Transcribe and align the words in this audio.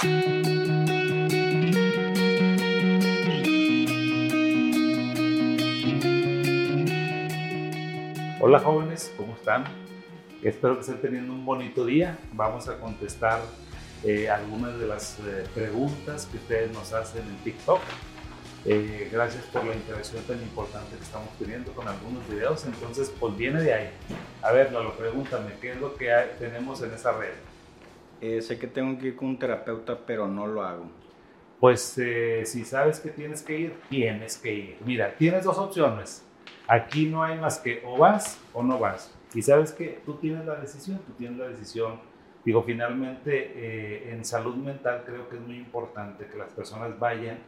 Hola 0.00 0.10
jóvenes, 8.60 9.12
¿cómo 9.16 9.34
están? 9.34 9.64
Espero 10.40 10.74
que 10.74 10.82
estén 10.82 11.00
teniendo 11.00 11.32
un 11.32 11.44
bonito 11.44 11.84
día. 11.84 12.16
Vamos 12.32 12.68
a 12.68 12.78
contestar 12.78 13.40
eh, 14.04 14.30
algunas 14.30 14.78
de 14.78 14.86
las 14.86 15.18
eh, 15.18 15.44
preguntas 15.52 16.26
que 16.26 16.36
ustedes 16.36 16.70
nos 16.72 16.92
hacen 16.92 17.26
en 17.26 17.36
TikTok. 17.38 17.80
Eh, 18.66 19.08
gracias 19.10 19.42
por 19.46 19.64
la 19.64 19.74
interacción 19.74 20.22
tan 20.22 20.40
importante 20.40 20.96
que 20.96 21.02
estamos 21.02 21.30
teniendo 21.40 21.72
con 21.72 21.88
algunos 21.88 22.28
videos. 22.28 22.64
Entonces, 22.66 23.12
pues 23.18 23.36
viene 23.36 23.60
de 23.62 23.74
ahí. 23.74 23.90
A 24.42 24.52
ver, 24.52 24.72
Lalo, 24.72 24.96
pregúntame, 24.96 25.54
¿qué 25.60 25.72
es 25.72 25.80
lo 25.80 25.96
que 25.96 26.08
tenemos 26.38 26.80
en 26.82 26.94
esa 26.94 27.10
red? 27.10 27.34
Sé 28.20 28.58
que 28.58 28.66
tengo 28.66 28.98
que 28.98 29.08
ir 29.08 29.16
con 29.16 29.28
un 29.28 29.38
terapeuta, 29.38 29.98
pero 30.06 30.26
no 30.26 30.46
lo 30.46 30.62
hago. 30.62 30.86
Pues 31.60 31.98
si 32.44 32.64
sabes 32.64 33.00
que 33.00 33.10
tienes 33.10 33.42
que 33.42 33.58
ir, 33.58 33.74
tienes 33.88 34.38
que 34.38 34.54
ir. 34.54 34.76
Mira, 34.84 35.14
tienes 35.16 35.44
dos 35.44 35.58
opciones. 35.58 36.24
Aquí 36.66 37.06
no 37.06 37.22
hay 37.22 37.38
más 37.38 37.58
que 37.58 37.82
o 37.84 37.98
vas 37.98 38.40
o 38.52 38.62
no 38.62 38.78
vas. 38.78 39.14
Y 39.34 39.42
sabes 39.42 39.72
que 39.72 40.00
tú 40.04 40.14
tienes 40.14 40.44
la 40.46 40.56
decisión, 40.56 40.98
tú 41.06 41.12
tienes 41.12 41.38
la 41.38 41.48
decisión 41.48 41.98
Digo, 42.48 42.62
finalmente 42.62 43.52
eh, 43.56 44.10
en 44.10 44.24
salud 44.24 44.54
mental 44.56 45.02
creo 45.04 45.28
que 45.28 45.36
es 45.36 45.42
muy 45.42 45.56
importante 45.56 46.26
que 46.26 46.38
las 46.38 46.50
personas 46.50 46.98
vayan 46.98 47.38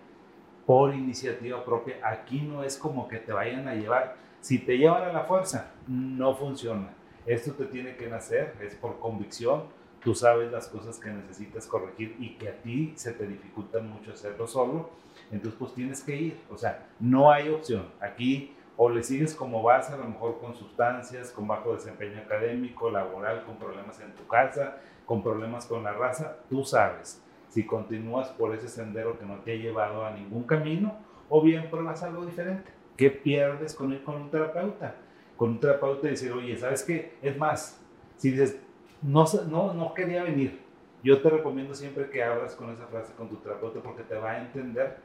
por 0.66 0.94
iniciativa 0.94 1.64
propia. 1.64 1.96
Aquí 2.02 2.42
no 2.42 2.62
es 2.62 2.76
como 2.76 3.08
que 3.08 3.16
te 3.16 3.32
vayan 3.32 3.66
a 3.66 3.74
llevar. 3.74 4.16
Si 4.42 4.58
te 4.58 4.76
llevan 4.76 5.04
a 5.04 5.12
la 5.12 5.24
fuerza, 5.24 5.72
no 5.88 6.34
funciona. 6.34 6.88
Esto 7.24 7.52
te 7.52 7.64
tiene 7.64 7.96
que 7.96 8.08
nacer, 8.08 8.54
es 8.60 8.74
por 8.74 8.98
convicción. 8.98 9.64
Tú 10.02 10.14
sabes 10.14 10.50
las 10.50 10.68
cosas 10.68 10.98
que 10.98 11.10
necesitas 11.10 11.66
corregir 11.66 12.16
y 12.18 12.36
que 12.36 12.48
a 12.48 12.62
ti 12.62 12.92
se 12.96 13.12
te 13.12 13.26
dificulta 13.26 13.80
mucho 13.80 14.12
hacerlo 14.12 14.46
solo. 14.46 14.90
Entonces, 15.30 15.58
pues 15.58 15.74
tienes 15.74 16.02
que 16.02 16.16
ir. 16.16 16.40
O 16.50 16.56
sea, 16.56 16.88
no 16.98 17.30
hay 17.30 17.50
opción. 17.50 17.86
Aquí 18.00 18.54
o 18.76 18.88
le 18.88 19.02
sigues 19.02 19.34
como 19.34 19.62
vas, 19.62 19.90
a 19.90 19.98
lo 19.98 20.04
mejor 20.04 20.38
con 20.40 20.54
sustancias, 20.54 21.32
con 21.32 21.46
bajo 21.46 21.74
desempeño 21.74 22.18
académico, 22.18 22.90
laboral, 22.90 23.44
con 23.44 23.56
problemas 23.58 24.00
en 24.00 24.14
tu 24.14 24.26
casa, 24.26 24.78
con 25.04 25.22
problemas 25.22 25.66
con 25.66 25.84
la 25.84 25.92
raza, 25.92 26.38
tú 26.48 26.64
sabes 26.64 27.22
si 27.48 27.66
continúas 27.66 28.28
por 28.28 28.54
ese 28.54 28.68
sendero 28.68 29.18
que 29.18 29.26
no 29.26 29.40
te 29.40 29.52
ha 29.52 29.56
llevado 29.56 30.06
a 30.06 30.12
ningún 30.12 30.44
camino 30.44 30.96
o 31.28 31.42
bien 31.42 31.68
pruebas 31.68 32.02
algo 32.02 32.24
diferente. 32.24 32.70
¿Qué 32.96 33.10
pierdes 33.10 33.74
con 33.74 33.92
ir 33.92 34.02
con 34.02 34.14
un 34.14 34.30
terapeuta? 34.30 34.94
Con 35.36 35.50
un 35.50 35.60
terapeuta 35.60 36.06
y 36.06 36.10
decir, 36.12 36.32
oye, 36.32 36.56
¿sabes 36.56 36.84
qué? 36.84 37.18
Es 37.20 37.36
más, 37.36 37.80
si 38.16 38.30
dices, 38.30 38.60
no, 39.02 39.24
no, 39.48 39.74
no 39.74 39.94
quería 39.94 40.22
venir, 40.24 40.60
yo 41.02 41.20
te 41.22 41.30
recomiendo 41.30 41.74
siempre 41.74 42.10
que 42.10 42.22
hablas 42.22 42.54
con 42.54 42.70
esa 42.70 42.86
frase 42.86 43.14
con 43.14 43.28
tu 43.28 43.36
terapeuta 43.36 43.80
porque 43.80 44.02
te 44.02 44.16
va 44.16 44.32
a 44.32 44.42
entender 44.42 44.98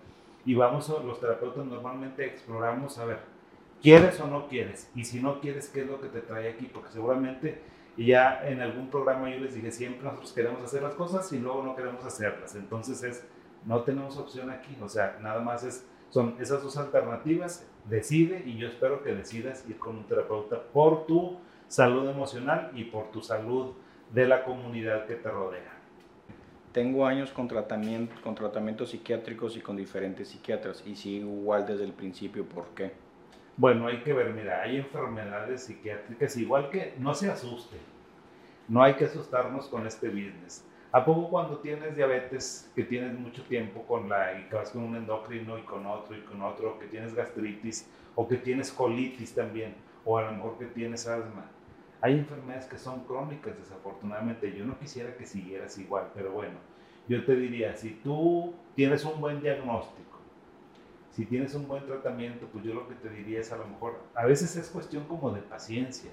y 0.45 0.53
vamos, 0.53 0.89
los 0.89 1.19
terapeutas 1.19 1.65
normalmente 1.65 2.25
exploramos, 2.25 2.97
a 2.97 3.05
ver, 3.05 3.19
¿Quieres 3.81 4.19
o 4.19 4.27
no 4.27 4.47
quieres? 4.47 4.89
Y 4.95 5.03
si 5.03 5.19
no 5.19 5.39
quieres, 5.39 5.69
¿qué 5.69 5.81
es 5.81 5.87
lo 5.87 6.01
que 6.01 6.07
te 6.07 6.21
trae 6.21 6.49
aquí? 6.49 6.65
Porque 6.65 6.89
seguramente 6.89 7.61
ya 7.97 8.41
en 8.47 8.59
algún 8.59 8.89
programa 8.89 9.29
yo 9.29 9.39
les 9.39 9.53
dije, 9.53 9.71
siempre 9.71 10.03
nosotros 10.03 10.33
queremos 10.33 10.63
hacer 10.63 10.81
las 10.81 10.95
cosas 10.95 11.31
y 11.33 11.37
luego 11.39 11.63
no 11.63 11.75
queremos 11.75 12.03
hacerlas. 12.03 12.55
Entonces 12.55 13.03
es, 13.03 13.23
no 13.63 13.83
tenemos 13.83 14.17
opción 14.17 14.49
aquí. 14.49 14.75
O 14.81 14.89
sea, 14.89 15.19
nada 15.21 15.39
más 15.39 15.63
es, 15.63 15.87
son 16.09 16.35
esas 16.39 16.63
dos 16.63 16.77
alternativas. 16.77 17.67
Decide 17.87 18.41
y 18.45 18.57
yo 18.57 18.67
espero 18.67 19.03
que 19.03 19.13
decidas 19.13 19.63
ir 19.69 19.77
con 19.77 19.97
un 19.97 20.05
terapeuta 20.05 20.63
por 20.73 21.05
tu 21.05 21.37
salud 21.67 22.09
emocional 22.09 22.71
y 22.73 22.85
por 22.85 23.11
tu 23.11 23.21
salud 23.21 23.73
de 24.11 24.27
la 24.27 24.43
comunidad 24.43 25.05
que 25.05 25.15
te 25.15 25.29
rodea. 25.29 25.73
Tengo 26.71 27.05
años 27.05 27.31
con, 27.31 27.47
tratamiento, 27.47 28.13
con 28.21 28.35
tratamientos 28.35 28.91
psiquiátricos 28.91 29.55
y 29.55 29.61
con 29.61 29.77
diferentes 29.77 30.27
psiquiatras 30.27 30.83
y 30.85 30.95
sigo 30.95 31.29
igual 31.29 31.65
desde 31.65 31.85
el 31.85 31.93
principio. 31.93 32.43
¿Por 32.43 32.65
qué? 32.75 32.91
Bueno, 33.57 33.87
hay 33.87 34.01
que 34.01 34.11
ver, 34.11 34.33
mira, 34.33 34.61
hay 34.61 34.77
enfermedades 34.77 35.63
psiquiátricas, 35.63 36.35
igual 36.35 36.69
que 36.69 36.93
no 36.99 37.13
se 37.13 37.31
asuste, 37.31 37.77
no 38.67 38.83
hay 38.83 38.95
que 38.95 39.05
asustarnos 39.05 39.67
con 39.69 39.87
este 39.87 40.09
business. 40.09 40.65
¿A 40.91 41.05
poco 41.05 41.29
cuando 41.29 41.59
tienes 41.59 41.95
diabetes, 41.95 42.69
que 42.75 42.83
tienes 42.83 43.17
mucho 43.17 43.43
tiempo 43.43 43.83
con 43.83 44.09
la, 44.09 44.37
y 44.37 44.49
que 44.49 44.55
vas 44.55 44.71
con 44.71 44.83
un 44.83 44.95
endocrino 44.97 45.57
y 45.57 45.61
con 45.61 45.85
otro 45.85 46.17
y 46.17 46.21
con 46.21 46.41
otro, 46.41 46.77
que 46.77 46.87
tienes 46.87 47.13
gastritis 47.13 47.89
o 48.15 48.27
que 48.27 48.35
tienes 48.35 48.71
colitis 48.71 49.33
también, 49.33 49.75
o 50.03 50.17
a 50.17 50.23
lo 50.23 50.31
mejor 50.33 50.57
que 50.57 50.65
tienes 50.65 51.07
asma? 51.07 51.45
Hay 52.05 52.19
enfermedades 52.19 52.67
que 52.67 52.77
son 52.77 53.03
crónicas, 53.05 53.57
desafortunadamente. 53.57 54.55
Yo 54.55 54.63
no 54.63 54.77
quisiera 54.77 55.17
que 55.17 55.25
siguieras 55.25 55.75
igual, 55.79 56.11
pero 56.13 56.31
bueno, 56.31 56.53
yo 57.09 57.25
te 57.25 57.35
diría, 57.35 57.75
si 57.75 57.99
tú 58.03 58.53
tienes 58.75 59.03
un 59.05 59.19
buen 59.19 59.41
diagnóstico, 59.41 60.19
si 61.09 61.25
tienes 61.25 61.55
un 61.55 61.67
buen 61.67 61.83
tratamiento, 61.87 62.45
pues 62.53 62.63
yo 62.63 62.75
lo 62.75 62.87
que 62.87 62.93
te 62.93 63.09
diría 63.09 63.39
es 63.39 63.51
a 63.51 63.57
lo 63.57 63.65
mejor, 63.65 63.99
a 64.13 64.23
veces 64.23 64.55
es 64.55 64.69
cuestión 64.69 65.05
como 65.05 65.31
de 65.31 65.41
paciencia 65.41 66.11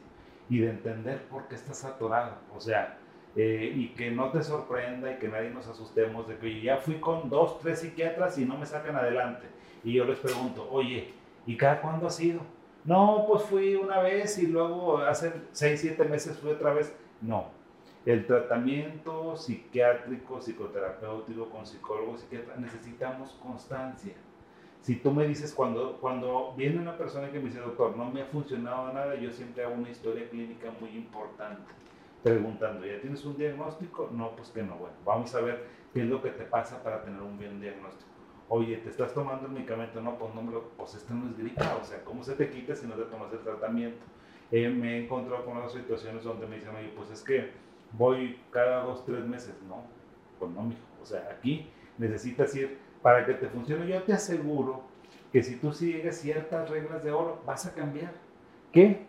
y 0.49 0.61
de 0.61 0.71
entender 0.71 1.25
por 1.25 1.47
qué 1.49 1.57
estás 1.57 1.85
atorado. 1.85 2.37
O 2.57 2.61
sea, 2.61 2.97
eh, 3.37 3.71
y 3.77 3.89
que 3.89 4.11
no 4.11 4.31
te 4.31 4.43
sorprenda 4.43 5.13
y 5.13 5.19
que 5.19 5.29
nadie 5.29 5.51
nos 5.51 5.67
asustemos 5.67 6.27
de 6.27 6.39
que 6.39 6.63
ya 6.63 6.79
fui 6.79 7.01
con 7.01 7.29
dos, 7.29 7.61
tres 7.61 7.81
psiquiatras 7.81 8.39
y 8.39 8.47
no 8.47 8.57
me 8.57 8.65
sacan 8.65 8.97
adelante. 8.97 9.47
Y 9.85 9.93
yo 9.93 10.07
les 10.07 10.19
pregunto, 10.21 10.67
oye, 10.71 11.13
¿y 11.45 11.55
cada 11.59 11.83
cuándo 11.83 12.07
ha 12.07 12.11
sido? 12.11 12.41
No, 12.85 13.27
pues 13.29 13.45
fui 13.45 13.77
una 13.77 14.01
vez 14.01 14.39
y 14.39 14.47
luego 14.47 14.99
hace 14.99 15.33
seis, 15.53 15.81
siete 15.81 16.05
meses 16.05 16.37
fui 16.39 16.51
otra 16.51 16.75
vez. 16.75 16.97
No, 17.21 17.47
el 18.05 18.27
tratamiento 18.27 19.37
psiquiátrico, 19.37 20.41
psicoterapéutico 20.41 21.49
con 21.51 21.65
psicólogo, 21.65 22.17
psiquiatra, 22.17 22.57
necesitamos 22.57 23.31
constancia. 23.41 24.15
Si 24.81 24.97
tú 24.97 25.13
me 25.13 25.29
dices, 25.29 25.55
cuando, 25.55 25.99
cuando 26.01 26.55
viene 26.57 26.81
una 26.81 26.99
persona 26.99 27.31
que 27.31 27.39
me 27.39 27.45
dice, 27.45 27.61
doctor, 27.61 27.97
no 27.97 28.11
me 28.11 28.23
ha 28.23 28.27
funcionado 28.27 28.93
nada, 28.93 29.15
yo 29.15 29.31
siempre 29.31 29.65
hago 29.65 29.75
una 29.75 29.91
historia 29.91 30.29
clínica 30.29 30.73
muy 30.81 30.91
importante, 30.91 31.71
preguntando, 32.25 32.85
¿ya 32.85 33.01
tienes 33.01 33.25
un 33.25 33.37
diagnóstico? 33.37 34.11
No, 34.13 34.35
pues 34.35 34.49
que 34.49 34.65
no. 34.65 34.75
Bueno, 34.75 34.97
vamos 35.05 35.33
a 35.37 35.41
ver 35.41 35.65
qué 35.95 36.01
es 36.01 36.09
lo 36.09 36.21
que 36.21 36.31
te 36.31 36.43
pasa 36.43 36.83
para 36.83 37.05
tener 37.05 37.23
un 37.23 37.37
buen 37.37 37.61
diagnóstico. 37.61 38.11
Oye, 38.49 38.77
¿te 38.79 38.91
estás 38.91 39.15
tomando 39.15 39.47
el 39.47 39.53
medicamento? 39.53 40.01
No, 40.01 40.19
pues 40.19 40.35
no 40.35 40.43
me 40.43 40.53
lo, 40.53 40.69
pues 40.71 40.95
esto 40.95 41.15
no 41.15 41.31
es 41.31 41.39
gripa, 41.39 41.79
o 41.81 41.85
sea, 41.85 42.05
¿cómo 42.05 42.23
se 42.23 42.35
te 42.35 42.51
quita 42.51 42.77
si 42.77 42.87
no 42.87 42.95
te 42.95 43.05
tomas 43.05 43.33
el 43.33 43.41
tratamiento? 43.41 44.05
Eh, 44.51 44.69
me 44.69 44.99
he 44.99 45.05
encontrado 45.05 45.45
con 45.47 45.57
otras 45.57 45.73
situaciones 45.73 46.25
donde 46.25 46.47
me 46.47 46.57
dicen, 46.57 46.77
oye, 46.77 46.93
pues 46.95 47.11
es 47.11 47.23
que 47.23 47.51
voy 47.93 48.39
cada 48.51 48.85
dos, 48.85 49.05
tres 49.07 49.25
meses. 49.25 49.55
No, 49.67 49.83
pues 50.39 50.51
no, 50.51 50.63
mijo. 50.63 50.81
O 51.03 51.07
sea, 51.07 51.29
aquí 51.31 51.71
necesitas 51.99 52.55
ir 52.55 52.79
para 53.01 53.25
que 53.25 53.35
te 53.35 53.49
funcione. 53.49 53.87
Yo 53.87 54.03
te 54.03 54.13
aseguro 54.13 54.83
que 55.33 55.43
si 55.43 55.57
tú 55.57 55.73
sigues 55.73 56.21
ciertas 56.21 56.69
reglas 56.69 57.03
de 57.03 57.13
oro, 57.13 57.43
vas 57.47 57.67
a 57.67 57.75
cambiar. 57.75 58.13
¿Qué? 58.73 59.07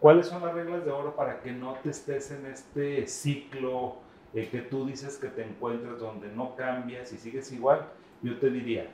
¿Cuáles 0.00 0.26
son 0.26 0.42
las 0.42 0.54
reglas 0.54 0.84
de 0.84 0.90
oro 0.90 1.14
para 1.14 1.40
que 1.40 1.52
no 1.52 1.74
te 1.74 1.90
estés 1.90 2.30
en 2.30 2.46
este 2.46 3.06
ciclo 3.06 3.96
eh, 4.34 4.48
que 4.50 4.62
tú 4.62 4.86
dices 4.86 5.16
que 5.18 5.28
te 5.28 5.44
encuentras 5.44 5.98
donde 5.98 6.28
no 6.28 6.56
cambias 6.56 7.12
y 7.12 7.18
sigues 7.18 7.52
igual? 7.52 7.86
Yo 8.22 8.38
te 8.38 8.50
diría, 8.50 8.90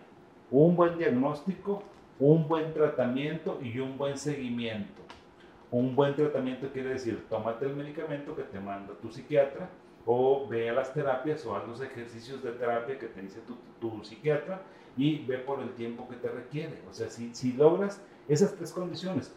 un 0.50 0.76
buen 0.76 0.98
diagnóstico, 0.98 1.82
un 2.18 2.46
buen 2.48 2.72
tratamiento 2.72 3.58
y 3.62 3.78
un 3.78 3.96
buen 3.96 4.16
seguimiento. 4.16 5.02
Un 5.70 5.96
buen 5.96 6.14
tratamiento 6.14 6.70
quiere 6.72 6.90
decir, 6.90 7.24
tómate 7.30 7.66
el 7.66 7.74
medicamento 7.74 8.36
que 8.36 8.42
te 8.42 8.60
manda 8.60 8.92
tu 9.00 9.10
psiquiatra, 9.10 9.70
o 10.04 10.46
ve 10.48 10.68
a 10.68 10.72
las 10.72 10.92
terapias 10.92 11.46
o 11.46 11.56
a 11.56 11.64
los 11.64 11.80
ejercicios 11.80 12.42
de 12.42 12.52
terapia 12.52 12.98
que 12.98 13.06
te 13.06 13.22
dice 13.22 13.40
tu, 13.80 14.04
psiquiatra 14.04 14.62
y 14.96 15.24
ve 15.24 15.38
por 15.38 15.60
el 15.60 15.70
tiempo 15.74 16.08
que 16.08 16.16
te 16.16 16.28
requiere. 16.28 16.82
O 16.90 16.92
sea, 16.92 17.08
si, 17.08 17.34
si 17.34 17.52
logras 17.52 18.02
esas 18.28 18.54
tres 18.56 18.72
condiciones, 18.72 19.34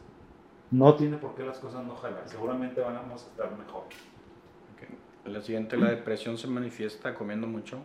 no 0.72 0.96
tiene 0.96 1.18
por 1.18 1.36
qué 1.36 1.44
las 1.44 1.60
cosas 1.60 1.86
no 1.86 1.96
jalar. 1.96 2.28
Seguramente 2.28 2.82
vamos 2.82 3.24
a 3.24 3.28
estar 3.28 3.58
mejor. 3.58 3.84
La 5.26 5.42
siguiente, 5.42 5.76
la 5.78 5.90
depresión 5.90 6.38
se 6.38 6.48
manifiesta 6.48 7.16
comiendo 7.16 7.48
mucho. 7.48 7.80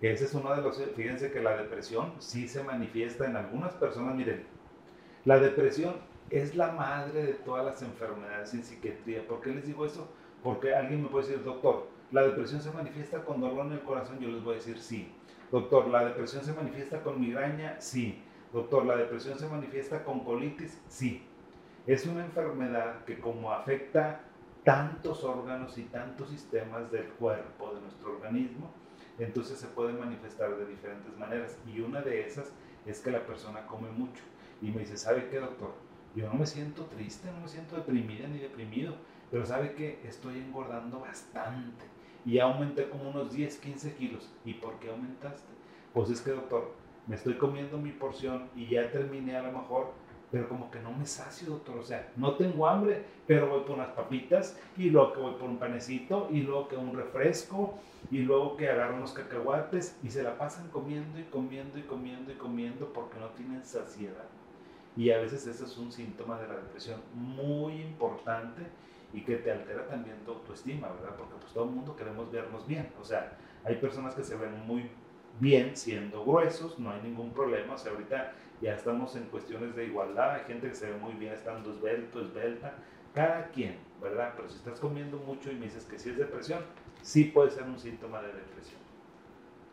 Ese 0.00 0.24
es 0.24 0.34
uno 0.34 0.54
de 0.54 0.62
los, 0.62 0.82
fíjense 0.94 1.32
que 1.32 1.40
la 1.40 1.56
depresión 1.56 2.12
sí 2.18 2.48
se 2.48 2.62
manifiesta 2.62 3.26
en 3.26 3.36
algunas 3.36 3.72
personas. 3.74 4.14
Miren, 4.14 4.44
la 5.24 5.38
depresión 5.38 5.96
es 6.30 6.54
la 6.54 6.72
madre 6.72 7.22
de 7.22 7.34
todas 7.34 7.64
las 7.64 7.82
enfermedades 7.82 8.54
en 8.54 8.62
psiquiatría. 8.62 9.26
¿Por 9.26 9.40
qué 9.40 9.50
les 9.50 9.66
digo 9.66 9.84
eso? 9.84 10.08
Porque 10.42 10.74
alguien 10.74 11.02
me 11.02 11.08
puede 11.08 11.26
decir, 11.26 11.44
doctor, 11.44 11.88
¿La 12.10 12.22
depresión 12.22 12.62
se 12.62 12.70
manifiesta 12.70 13.22
con 13.22 13.40
dolor 13.40 13.66
en 13.66 13.72
el 13.72 13.82
corazón? 13.82 14.18
Yo 14.18 14.30
les 14.30 14.42
voy 14.42 14.54
a 14.54 14.56
decir 14.56 14.78
sí. 14.78 15.12
Doctor, 15.52 15.88
¿la 15.88 16.06
depresión 16.06 16.42
se 16.42 16.54
manifiesta 16.54 17.02
con 17.02 17.20
migraña? 17.20 17.78
Sí. 17.80 18.22
Doctor, 18.50 18.86
¿la 18.86 18.96
depresión 18.96 19.38
se 19.38 19.46
manifiesta 19.46 20.04
con 20.04 20.20
colitis? 20.20 20.80
Sí. 20.88 21.22
Es 21.86 22.06
una 22.06 22.24
enfermedad 22.24 23.04
que 23.04 23.18
como 23.18 23.52
afecta 23.52 24.22
tantos 24.64 25.22
órganos 25.22 25.76
y 25.76 25.82
tantos 25.84 26.30
sistemas 26.30 26.90
del 26.90 27.08
cuerpo, 27.10 27.74
de 27.74 27.80
nuestro 27.82 28.12
organismo, 28.12 28.72
entonces 29.18 29.58
se 29.58 29.66
puede 29.68 29.92
manifestar 29.92 30.56
de 30.56 30.66
diferentes 30.66 31.16
maneras. 31.16 31.58
Y 31.66 31.80
una 31.80 32.00
de 32.00 32.26
esas 32.26 32.52
es 32.86 33.00
que 33.00 33.10
la 33.10 33.26
persona 33.26 33.66
come 33.66 33.90
mucho. 33.90 34.22
Y 34.62 34.70
me 34.70 34.80
dice, 34.80 34.96
¿sabe 34.96 35.28
qué, 35.28 35.40
doctor? 35.40 35.72
Yo 36.14 36.26
no 36.26 36.34
me 36.34 36.46
siento 36.46 36.86
triste, 36.86 37.30
no 37.30 37.40
me 37.40 37.48
siento 37.48 37.76
deprimida 37.76 38.26
ni 38.28 38.38
deprimido, 38.38 38.94
pero 39.30 39.44
¿sabe 39.44 39.74
qué? 39.74 40.00
Estoy 40.04 40.38
engordando 40.38 41.00
bastante 41.00 41.84
y 42.24 42.38
aumenté 42.38 42.88
como 42.88 43.10
unos 43.10 43.32
10, 43.32 43.58
15 43.58 43.94
kilos. 43.94 44.30
¿Y 44.44 44.54
por 44.54 44.78
qué 44.78 44.90
aumentaste? 44.90 45.48
Pues 45.92 46.10
es 46.10 46.20
que, 46.20 46.30
doctor, 46.30 46.74
me 47.06 47.16
estoy 47.16 47.34
comiendo 47.34 47.78
mi 47.78 47.92
porción 47.92 48.48
y 48.54 48.68
ya 48.68 48.90
terminé 48.90 49.36
a 49.36 49.42
lo 49.42 49.52
mejor, 49.52 49.92
pero 50.30 50.48
como 50.48 50.70
que 50.70 50.80
no 50.80 50.92
me 50.92 51.06
sacio, 51.06 51.48
doctor. 51.50 51.78
O 51.78 51.82
sea, 51.82 52.12
no 52.16 52.34
tengo 52.34 52.68
hambre, 52.68 53.04
pero 53.26 53.48
voy 53.48 53.60
por 53.62 53.76
unas 53.76 53.90
papitas 53.90 54.58
y 54.76 54.90
luego 54.90 55.12
que 55.12 55.20
voy 55.20 55.34
por 55.34 55.48
un 55.48 55.58
panecito 55.58 56.28
y 56.30 56.42
luego 56.42 56.68
que 56.68 56.76
un 56.76 56.94
refresco 56.94 57.78
y 58.10 58.18
luego 58.18 58.56
que 58.56 58.68
agarro 58.68 58.96
unos 58.96 59.12
cacahuates 59.12 59.96
y 60.02 60.10
se 60.10 60.22
la 60.22 60.36
pasan 60.36 60.68
comiendo 60.68 61.18
y 61.18 61.24
comiendo 61.24 61.78
y 61.78 61.82
comiendo 61.82 62.32
y 62.32 62.36
comiendo 62.36 62.92
porque 62.92 63.18
no 63.18 63.28
tienen 63.28 63.64
saciedad. 63.64 64.26
Y 64.96 65.10
a 65.10 65.18
veces 65.18 65.46
ese 65.46 65.64
es 65.64 65.78
un 65.78 65.92
síntoma 65.92 66.40
de 66.40 66.48
la 66.48 66.56
depresión 66.56 67.00
muy 67.14 67.80
importante 67.80 68.62
y 69.12 69.22
que 69.22 69.36
te 69.36 69.50
altera 69.50 69.86
también 69.86 70.16
tu 70.24 70.32
autoestima, 70.32 70.88
¿verdad? 70.88 71.16
Porque 71.16 71.34
pues 71.40 71.52
todo 71.52 71.64
el 71.64 71.70
mundo 71.70 71.96
queremos 71.96 72.30
vernos 72.30 72.66
bien. 72.66 72.90
O 73.00 73.04
sea, 73.04 73.38
hay 73.64 73.76
personas 73.76 74.14
que 74.14 74.24
se 74.24 74.36
ven 74.36 74.66
muy 74.66 74.90
bien 75.40 75.76
siendo 75.76 76.24
gruesos, 76.24 76.78
no 76.78 76.90
hay 76.90 77.00
ningún 77.02 77.32
problema. 77.32 77.74
O 77.74 77.78
sea, 77.78 77.92
ahorita 77.92 78.32
ya 78.60 78.74
estamos 78.74 79.14
en 79.16 79.24
cuestiones 79.24 79.74
de 79.76 79.86
igualdad, 79.86 80.34
hay 80.34 80.44
gente 80.44 80.68
que 80.68 80.74
se 80.74 80.90
ve 80.90 80.96
muy 80.98 81.14
bien 81.14 81.32
estando 81.32 81.70
esbelto, 81.70 82.20
esbelta, 82.20 82.74
cada 83.14 83.48
quien, 83.48 83.76
¿verdad? 84.00 84.34
Pero 84.36 84.48
si 84.48 84.56
estás 84.56 84.80
comiendo 84.80 85.18
mucho 85.18 85.50
y 85.50 85.54
me 85.54 85.66
dices 85.66 85.84
que 85.84 85.98
sí 85.98 86.10
es 86.10 86.18
depresión, 86.18 86.62
sí 87.02 87.24
puede 87.24 87.50
ser 87.50 87.64
un 87.64 87.78
síntoma 87.78 88.20
de 88.20 88.28
depresión. 88.28 88.80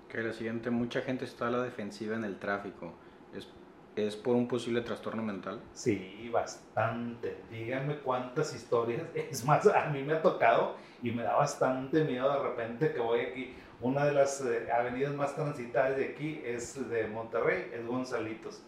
Que 0.09 0.21
la 0.21 0.33
siguiente, 0.33 0.69
mucha 0.69 1.01
gente 1.01 1.25
está 1.25 1.47
a 1.47 1.51
la 1.51 1.61
defensiva 1.61 2.15
en 2.15 2.23
el 2.23 2.37
tráfico. 2.37 2.93
¿Es, 3.33 3.47
¿Es 3.95 4.15
por 4.15 4.35
un 4.35 4.47
posible 4.47 4.81
trastorno 4.81 5.23
mental? 5.23 5.61
Sí, 5.73 6.29
bastante. 6.31 7.37
Díganme 7.49 7.97
cuántas 7.97 8.55
historias. 8.55 9.03
Es 9.15 9.43
más, 9.45 9.65
a 9.67 9.89
mí 9.89 10.03
me 10.03 10.13
ha 10.13 10.21
tocado 10.21 10.75
y 11.01 11.11
me 11.11 11.23
da 11.23 11.35
bastante 11.35 12.03
miedo 12.03 12.31
de 12.31 12.49
repente 12.49 12.93
que 12.93 12.99
voy 12.99 13.19
aquí. 13.21 13.55
Una 13.85 14.03
de 14.03 14.13
las 14.13 14.41
eh, 14.41 14.67
avenidas 14.71 15.13
más 15.13 15.35
transitadas 15.35 15.95
de 15.95 16.05
aquí 16.05 16.41
es 16.43 16.89
de 16.89 17.05
Monterrey, 17.05 17.69
es 17.71 17.85
Gonzalitos. 17.85 18.63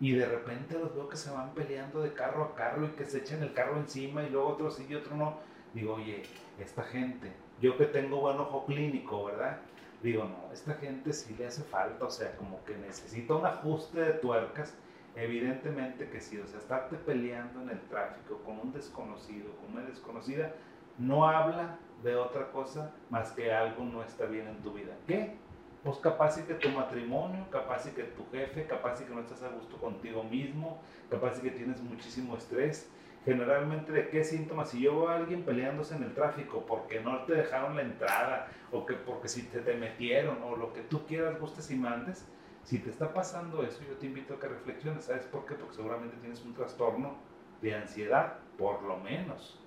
Y 0.00 0.10
de 0.10 0.26
repente 0.26 0.76
los 0.76 0.92
veo 0.92 1.08
que 1.08 1.16
se 1.16 1.30
van 1.30 1.54
peleando 1.54 2.02
de 2.02 2.12
carro 2.12 2.42
a 2.42 2.56
carro 2.56 2.84
y 2.84 2.88
que 2.88 3.04
se 3.04 3.18
echan 3.18 3.44
el 3.44 3.52
carro 3.52 3.76
encima 3.76 4.24
y 4.24 4.30
luego 4.30 4.48
otro 4.48 4.72
sí 4.72 4.84
y 4.88 4.96
otro 4.96 5.14
no. 5.14 5.38
Digo, 5.72 5.94
oye, 5.94 6.24
esta 6.58 6.82
gente, 6.82 7.30
yo 7.60 7.78
que 7.78 7.84
tengo 7.84 8.20
buen 8.20 8.40
ojo 8.40 8.66
clínico, 8.66 9.26
¿verdad? 9.26 9.58
Digo, 10.02 10.24
no, 10.24 10.52
esta 10.52 10.74
gente 10.74 11.12
sí 11.12 11.36
le 11.38 11.46
hace 11.46 11.62
falta, 11.62 12.04
o 12.04 12.10
sea, 12.10 12.36
como 12.36 12.64
que 12.64 12.76
necesita 12.76 13.34
un 13.34 13.46
ajuste 13.46 14.00
de 14.00 14.12
tuercas. 14.14 14.74
Evidentemente 15.14 16.10
que 16.10 16.20
sí, 16.20 16.38
o 16.38 16.46
sea, 16.48 16.58
estarte 16.58 16.96
peleando 16.96 17.62
en 17.62 17.70
el 17.70 17.80
tráfico 17.82 18.42
con 18.44 18.58
un 18.58 18.72
desconocido, 18.72 19.46
con 19.58 19.76
una 19.76 19.88
desconocida, 19.88 20.52
no 20.98 21.28
habla 21.28 21.78
de 22.02 22.16
otra 22.16 22.50
cosa 22.50 22.92
más 23.10 23.32
que 23.32 23.52
algo 23.52 23.84
no 23.84 24.02
está 24.02 24.26
bien 24.26 24.46
en 24.46 24.56
tu 24.62 24.72
vida. 24.72 24.92
¿Qué? 25.06 25.36
Pues 25.82 25.98
capaz 25.98 26.38
y 26.38 26.42
que 26.42 26.54
tu 26.54 26.68
matrimonio, 26.70 27.46
capaz 27.50 27.86
y 27.86 27.90
que 27.90 28.04
tu 28.04 28.24
jefe, 28.30 28.66
capaz 28.66 29.00
y 29.00 29.04
que 29.04 29.14
no 29.14 29.20
estás 29.20 29.42
a 29.42 29.48
gusto 29.48 29.76
contigo 29.76 30.24
mismo, 30.24 30.80
capaz 31.10 31.38
y 31.38 31.42
que 31.42 31.50
tienes 31.50 31.80
muchísimo 31.80 32.36
estrés, 32.36 32.90
generalmente 33.24 33.92
de 33.92 34.08
qué 34.08 34.24
síntomas. 34.24 34.70
Si 34.70 34.80
yo 34.80 35.00
veo 35.00 35.08
a 35.08 35.16
alguien 35.16 35.44
peleándose 35.44 35.94
en 35.94 36.02
el 36.02 36.14
tráfico 36.14 36.64
porque 36.66 37.00
no 37.00 37.24
te 37.24 37.34
dejaron 37.34 37.76
la 37.76 37.82
entrada, 37.82 38.48
o 38.72 38.84
que 38.84 38.94
porque 38.94 39.28
si 39.28 39.42
te, 39.44 39.60
te 39.60 39.74
metieron, 39.74 40.42
o 40.42 40.56
lo 40.56 40.72
que 40.72 40.82
tú 40.82 41.06
quieras, 41.06 41.38
gustes 41.38 41.70
y 41.70 41.76
mandes, 41.76 42.26
si 42.64 42.80
te 42.80 42.90
está 42.90 43.14
pasando 43.14 43.62
eso, 43.62 43.80
yo 43.88 43.96
te 43.96 44.06
invito 44.06 44.34
a 44.34 44.40
que 44.40 44.48
reflexiones. 44.48 45.04
¿Sabes 45.04 45.24
por 45.26 45.46
qué? 45.46 45.54
Porque 45.54 45.76
seguramente 45.76 46.16
tienes 46.16 46.44
un 46.44 46.52
trastorno 46.52 47.14
de 47.62 47.76
ansiedad, 47.76 48.38
por 48.58 48.82
lo 48.82 48.96
menos. 48.96 49.60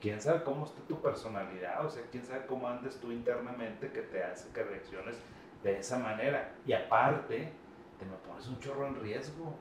¿Quién 0.00 0.20
sabe 0.20 0.44
cómo 0.44 0.64
está 0.64 0.80
tu 0.82 1.00
personalidad? 1.00 1.84
O 1.84 1.90
sea, 1.90 2.02
¿quién 2.10 2.24
sabe 2.24 2.46
cómo 2.46 2.68
andes 2.68 3.00
tú 3.00 3.10
internamente 3.10 3.90
que 3.90 4.02
te 4.02 4.22
hace 4.22 4.52
que 4.52 4.62
reacciones 4.62 5.16
de 5.62 5.78
esa 5.78 5.98
manera? 5.98 6.54
Y 6.66 6.72
aparte, 6.72 7.52
te 7.98 8.04
me 8.04 8.16
pones 8.26 8.46
un 8.46 8.60
chorro 8.60 8.86
en 8.86 9.00
riesgo 9.00 9.56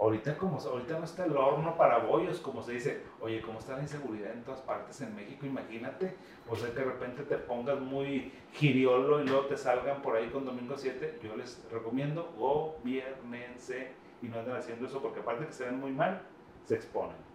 Ahorita, 0.00 0.38
como, 0.38 0.58
ahorita 0.58 0.96
no 0.96 1.04
está 1.04 1.24
el 1.24 1.36
horno 1.36 1.76
para 1.76 1.98
bollos, 1.98 2.38
como 2.38 2.62
se 2.62 2.72
dice, 2.72 3.02
oye, 3.20 3.42
¿cómo 3.42 3.58
está 3.58 3.74
la 3.74 3.82
inseguridad 3.82 4.32
en 4.32 4.44
todas 4.44 4.60
partes 4.60 5.00
en 5.00 5.14
México? 5.16 5.44
Imagínate, 5.44 6.14
o 6.48 6.54
sea, 6.54 6.70
que 6.70 6.78
de 6.78 6.84
repente 6.84 7.24
te 7.24 7.36
pongas 7.36 7.80
muy 7.80 8.32
giriolo 8.52 9.20
y 9.20 9.26
luego 9.26 9.46
te 9.46 9.56
salgan 9.56 10.00
por 10.00 10.14
ahí 10.14 10.30
con 10.30 10.44
Domingo 10.44 10.76
7. 10.76 11.18
Yo 11.20 11.36
les 11.36 11.66
recomiendo, 11.72 12.32
gobiernense 12.38 13.90
y 14.22 14.28
no 14.28 14.38
anden 14.38 14.54
haciendo 14.54 14.86
eso, 14.86 15.02
porque 15.02 15.18
aparte 15.18 15.46
que 15.46 15.52
se 15.52 15.64
ven 15.64 15.80
muy 15.80 15.90
mal, 15.90 16.22
se 16.64 16.76
exponen. 16.76 17.27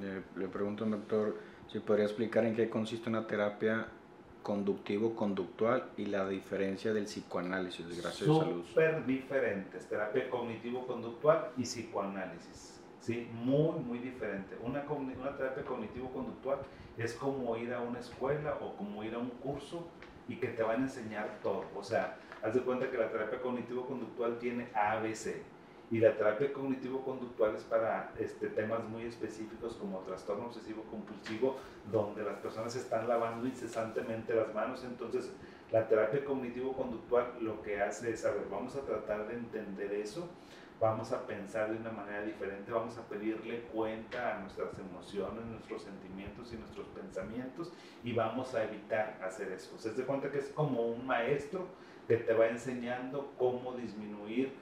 Le, 0.00 0.22
le 0.40 0.48
pregunto 0.48 0.84
al 0.84 0.90
doctor 0.90 1.36
si 1.68 1.80
podría 1.80 2.06
explicar 2.06 2.44
en 2.44 2.54
qué 2.54 2.70
consiste 2.70 3.08
una 3.08 3.26
terapia 3.26 3.88
conductivo-conductual 4.42 5.90
y 5.98 6.06
la 6.06 6.26
diferencia 6.26 6.94
del 6.94 7.04
psicoanálisis, 7.04 7.86
gracias 7.86 8.22
a 8.22 8.40
salud. 8.40 8.64
Súper 8.64 9.04
diferentes, 9.04 9.86
terapia 9.86 10.30
cognitivo-conductual 10.30 11.50
y 11.58 11.62
psicoanálisis. 11.62 12.80
Sí, 13.00 13.28
muy, 13.32 13.78
muy 13.80 13.98
diferente. 13.98 14.56
Una, 14.62 14.82
una 14.90 15.36
terapia 15.36 15.64
cognitivo-conductual 15.64 16.60
es 16.96 17.12
como 17.14 17.56
ir 17.56 17.74
a 17.74 17.80
una 17.80 18.00
escuela 18.00 18.56
o 18.62 18.74
como 18.76 19.04
ir 19.04 19.14
a 19.14 19.18
un 19.18 19.30
curso 19.30 19.86
y 20.28 20.36
que 20.36 20.48
te 20.48 20.62
van 20.62 20.80
a 20.80 20.84
enseñar 20.84 21.38
todo. 21.42 21.64
O 21.76 21.84
sea, 21.84 22.16
haz 22.42 22.54
de 22.54 22.60
cuenta 22.60 22.90
que 22.90 22.96
la 22.96 23.10
terapia 23.10 23.40
cognitivo-conductual 23.40 24.38
tiene 24.38 24.68
ABC 24.74 25.42
y 25.90 25.98
la 25.98 26.14
terapia 26.16 26.52
cognitivo-conductual 26.52 27.56
es 27.56 27.62
para 27.64 28.12
este, 28.18 28.48
temas 28.48 28.84
muy 28.88 29.04
específicos 29.04 29.74
como 29.76 30.00
trastorno 30.00 30.46
obsesivo-compulsivo, 30.46 31.56
donde 31.90 32.24
las 32.24 32.36
personas 32.38 32.76
están 32.76 33.08
lavando 33.08 33.46
incesantemente 33.46 34.34
las 34.34 34.54
manos. 34.54 34.84
Entonces, 34.84 35.32
la 35.72 35.88
terapia 35.88 36.24
cognitivo-conductual 36.24 37.38
lo 37.40 37.62
que 37.62 37.80
hace 37.80 38.10
es, 38.10 38.24
a 38.26 38.32
ver, 38.32 38.46
vamos 38.50 38.76
a 38.76 38.82
tratar 38.82 39.28
de 39.28 39.34
entender 39.34 39.92
eso, 39.94 40.28
vamos 40.78 41.10
a 41.12 41.26
pensar 41.26 41.70
de 41.70 41.78
una 41.78 41.90
manera 41.90 42.22
diferente, 42.22 42.70
vamos 42.70 42.98
a 42.98 43.08
pedirle 43.08 43.62
cuenta 43.72 44.36
a 44.36 44.40
nuestras 44.40 44.78
emociones, 44.78 45.44
nuestros 45.46 45.82
sentimientos 45.82 46.52
y 46.52 46.56
nuestros 46.56 46.86
pensamientos 46.88 47.72
y 48.04 48.12
vamos 48.12 48.54
a 48.54 48.64
evitar 48.64 49.18
hacer 49.24 49.50
eso. 49.52 49.74
O 49.74 49.78
sea, 49.78 49.92
se 49.92 50.04
cuenta 50.04 50.30
que 50.30 50.38
es 50.38 50.48
como 50.50 50.86
un 50.86 51.06
maestro 51.06 51.66
que 52.06 52.16
te 52.16 52.32
va 52.32 52.46
enseñando 52.46 53.32
cómo 53.38 53.74
disminuir 53.74 54.52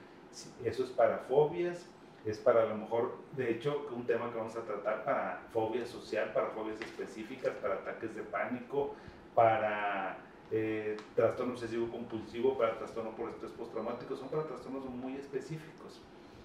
eso 0.63 0.83
es 0.83 0.89
para 0.91 1.19
fobias, 1.19 1.85
es 2.25 2.37
para 2.37 2.63
a 2.63 2.65
lo 2.65 2.75
mejor, 2.75 3.15
de 3.35 3.51
hecho, 3.51 3.87
un 3.95 4.05
tema 4.05 4.31
que 4.31 4.37
vamos 4.37 4.55
a 4.55 4.61
tratar 4.61 5.03
para 5.03 5.41
fobia 5.53 5.85
social, 5.85 6.31
para 6.33 6.49
fobias 6.49 6.81
específicas, 6.81 7.53
para 7.55 7.75
ataques 7.75 8.13
de 8.15 8.23
pánico, 8.23 8.95
para 9.33 10.17
eh, 10.51 10.97
trastorno 11.15 11.53
obsesivo 11.53 11.89
compulsivo, 11.89 12.57
para 12.57 12.77
trastorno 12.77 13.11
por 13.11 13.29
estrés 13.29 13.51
postraumático, 13.51 14.15
son 14.15 14.29
para 14.29 14.43
trastornos 14.43 14.85
muy 14.85 15.15
específicos. 15.15 16.01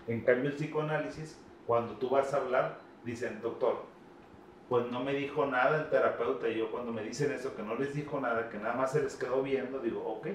En 0.07 0.21
cambio, 0.21 0.50
el 0.50 0.57
psicoanálisis, 0.57 1.38
cuando 1.66 1.95
tú 1.95 2.11
vas 2.11 2.33
a 2.33 2.38
hablar, 2.38 2.78
dicen, 3.05 3.40
doctor, 3.40 3.85
pues 4.69 4.90
no 4.90 5.00
me 5.00 5.12
dijo 5.14 5.47
nada 5.47 5.83
el 5.83 5.90
terapeuta 5.90 6.49
y 6.49 6.59
yo 6.59 6.71
cuando 6.71 6.93
me 6.93 7.02
dicen 7.02 7.33
eso, 7.33 7.55
que 7.55 7.62
no 7.62 7.75
les 7.75 7.95
dijo 7.95 8.21
nada, 8.21 8.49
que 8.49 8.59
nada 8.59 8.75
más 8.75 8.93
se 8.93 9.02
les 9.02 9.16
quedó 9.16 9.43
viendo, 9.43 9.81
digo, 9.81 10.02
ok, 10.05 10.28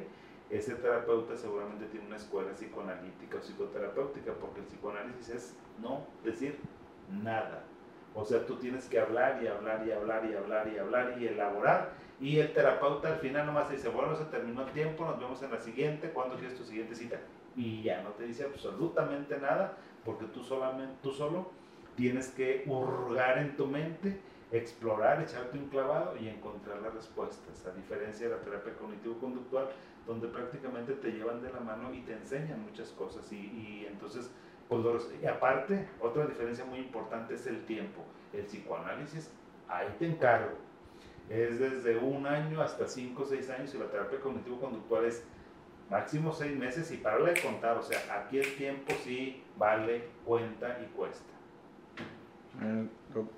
ese 0.49 0.75
terapeuta 0.75 1.35
seguramente 1.35 1.85
tiene 1.87 2.07
una 2.07 2.15
escuela 2.15 2.51
psicoanalítica 2.53 3.37
o 3.37 3.41
psicoterapéutica, 3.41 4.33
porque 4.33 4.61
el 4.61 4.65
psicoanálisis 4.65 5.29
es 5.29 5.55
no 5.81 6.05
decir 6.23 6.57
nada. 7.11 7.63
O 8.15 8.25
sea, 8.25 8.45
tú 8.45 8.55
tienes 8.55 8.87
que 8.87 8.99
hablar 8.99 9.43
y 9.43 9.47
hablar 9.47 9.85
y 9.85 9.91
hablar 9.91 10.25
y 10.25 10.35
hablar 10.35 10.71
y 10.73 10.77
hablar 10.77 11.15
y 11.19 11.27
elaborar. 11.27 11.91
Y 12.19 12.39
el 12.39 12.51
terapeuta 12.53 13.09
al 13.09 13.19
final 13.19 13.45
nomás 13.45 13.69
dice, 13.69 13.89
bueno, 13.89 14.15
se 14.15 14.25
terminó 14.25 14.63
el 14.63 14.71
tiempo, 14.71 15.05
nos 15.05 15.19
vemos 15.19 15.41
en 15.43 15.51
la 15.51 15.59
siguiente, 15.59 16.09
¿cuándo 16.11 16.35
quieres 16.35 16.57
tu 16.57 16.63
siguiente 16.63 16.95
cita? 16.95 17.19
Y 17.55 17.83
ya 17.83 18.01
no 18.01 18.11
te 18.11 18.23
dice 18.23 18.45
absolutamente 18.45 19.37
nada, 19.37 19.77
porque 20.03 20.25
tú, 20.25 20.43
solamente, 20.43 20.95
tú 21.03 21.11
solo 21.11 21.51
tienes 21.95 22.29
que 22.29 22.63
hurgar 22.65 23.37
en 23.39 23.55
tu 23.55 23.67
mente 23.67 24.19
explorar, 24.51 25.21
echarte 25.21 25.57
un 25.57 25.67
clavado 25.67 26.15
y 26.17 26.29
encontrar 26.29 26.81
las 26.81 26.93
respuestas, 26.93 27.65
a 27.65 27.71
diferencia 27.71 28.29
de 28.29 28.35
la 28.35 28.41
terapia 28.41 28.73
cognitivo-conductual, 28.77 29.69
donde 30.05 30.27
prácticamente 30.27 30.93
te 30.93 31.11
llevan 31.11 31.41
de 31.41 31.51
la 31.51 31.59
mano 31.59 31.93
y 31.93 32.01
te 32.01 32.13
enseñan 32.13 32.63
muchas 32.63 32.89
cosas. 32.91 33.31
Y, 33.31 33.85
entonces, 33.89 34.31
pues, 34.69 34.81
y 35.21 35.25
aparte, 35.25 35.87
otra 35.99 36.25
diferencia 36.25 36.65
muy 36.65 36.79
importante 36.79 37.33
es 37.33 37.45
el 37.47 37.65
tiempo. 37.65 38.01
El 38.33 38.45
psicoanálisis, 38.45 39.31
ahí 39.67 39.93
te 39.99 40.07
encargo, 40.07 40.55
es 41.29 41.59
desde 41.59 41.97
un 41.97 42.25
año 42.25 42.61
hasta 42.61 42.87
cinco 42.87 43.23
o 43.23 43.25
seis 43.25 43.49
años 43.49 43.73
y 43.75 43.77
la 43.77 43.87
terapia 43.87 44.19
cognitivo-conductual 44.19 45.05
es 45.05 45.23
máximo 45.89 46.31
seis 46.31 46.57
meses 46.57 46.89
y 46.91 46.97
para 46.97 47.17
de 47.17 47.39
contar, 47.41 47.77
o 47.77 47.83
sea, 47.83 47.99
aquí 48.17 48.39
el 48.39 48.55
tiempo 48.55 48.93
sí 49.03 49.43
vale, 49.57 50.03
cuenta 50.25 50.79
y 50.81 50.85
cuesta. 50.95 51.36
Eh, 52.61 52.87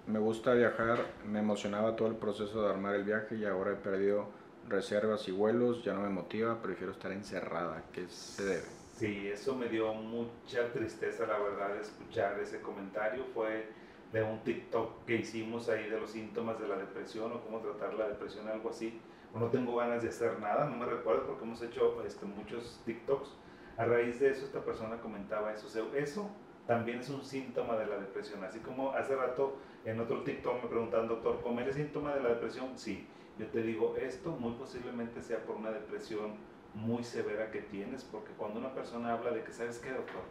me 0.07 0.19
gusta 0.19 0.53
viajar, 0.53 0.99
me 1.25 1.39
emocionaba 1.39 1.95
todo 1.95 2.07
el 2.07 2.15
proceso 2.15 2.61
de 2.61 2.69
armar 2.69 2.95
el 2.95 3.03
viaje 3.03 3.35
y 3.35 3.45
ahora 3.45 3.71
he 3.71 3.75
perdido 3.75 4.27
reservas 4.67 5.27
y 5.27 5.31
vuelos, 5.31 5.83
ya 5.83 5.93
no 5.93 6.01
me 6.01 6.09
motiva, 6.09 6.61
prefiero 6.61 6.91
estar 6.93 7.11
encerrada, 7.11 7.83
¿qué 7.91 8.07
se 8.07 8.43
debe? 8.43 8.79
Sí, 8.99 9.27
eso 9.27 9.55
me 9.55 9.69
dio 9.69 9.93
mucha 9.93 10.71
tristeza, 10.73 11.25
la 11.25 11.39
verdad, 11.39 11.77
escuchar 11.77 12.37
ese 12.39 12.61
comentario. 12.61 13.23
Fue 13.33 13.69
de 14.11 14.23
un 14.23 14.43
TikTok 14.43 15.05
que 15.05 15.15
hicimos 15.15 15.69
ahí 15.69 15.89
de 15.89 15.99
los 15.99 16.11
síntomas 16.11 16.59
de 16.59 16.67
la 16.67 16.75
depresión 16.75 17.31
o 17.31 17.41
cómo 17.41 17.59
tratar 17.59 17.93
la 17.93 18.09
depresión, 18.09 18.47
algo 18.49 18.69
así. 18.69 18.99
No 19.33 19.47
tengo 19.47 19.75
ganas 19.75 20.03
de 20.03 20.09
hacer 20.09 20.39
nada, 20.39 20.65
no 20.65 20.75
me 20.75 20.85
recuerdo 20.85 21.27
porque 21.27 21.45
hemos 21.45 21.61
hecho 21.61 22.03
este, 22.05 22.25
muchos 22.25 22.81
TikToks. 22.85 23.29
A 23.77 23.85
raíz 23.85 24.19
de 24.19 24.31
eso, 24.31 24.45
esta 24.45 24.59
persona 24.59 24.97
comentaba 24.97 25.53
eso. 25.53 25.67
O 25.67 25.95
eso 25.95 26.29
también 26.67 26.99
es 26.99 27.09
un 27.09 27.23
síntoma 27.23 27.75
de 27.77 27.87
la 27.87 27.97
depresión. 27.97 28.43
Así 28.43 28.59
como 28.59 28.91
hace 28.91 29.15
rato 29.15 29.57
en 29.85 29.99
otro 29.99 30.23
TikTok 30.23 30.63
me 30.63 30.69
preguntan, 30.69 31.07
doctor, 31.07 31.41
¿comer 31.41 31.69
es 31.69 31.75
síntoma 31.75 32.13
de 32.13 32.21
la 32.21 32.29
depresión? 32.29 32.77
Sí. 32.77 33.07
Yo 33.37 33.47
te 33.47 33.61
digo, 33.61 33.95
esto 33.95 34.31
muy 34.31 34.53
posiblemente 34.53 35.21
sea 35.21 35.39
por 35.45 35.55
una 35.55 35.71
depresión 35.71 36.33
muy 36.73 37.03
severa 37.03 37.51
que 37.51 37.61
tienes, 37.61 38.03
porque 38.03 38.31
cuando 38.33 38.59
una 38.59 38.73
persona 38.73 39.13
habla 39.13 39.31
de 39.31 39.43
que, 39.43 39.51
¿sabes 39.51 39.79
qué, 39.79 39.91
doctor? 39.91 40.21